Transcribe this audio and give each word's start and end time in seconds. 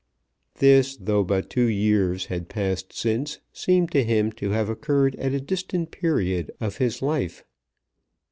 This, 0.55 0.97
though 0.97 1.23
but 1.23 1.47
two 1.51 1.67
years 1.69 2.25
had 2.25 2.49
passed 2.49 2.91
since, 2.91 3.37
seemed 3.53 3.91
to 3.91 4.03
him 4.03 4.31
to 4.31 4.49
have 4.49 4.67
occurred 4.67 5.15
at 5.17 5.33
a 5.35 5.39
distant 5.39 5.91
period 5.91 6.49
of 6.59 6.77
his 6.77 7.03
life. 7.03 7.43